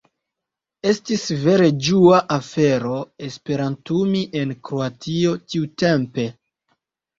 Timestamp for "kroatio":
4.71-5.37